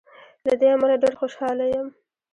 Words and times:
له 0.45 0.53
دې 0.59 0.67
امله 0.75 0.95
ډېر 1.03 1.13
خوشاله 1.19 1.65
یم. 1.73 1.87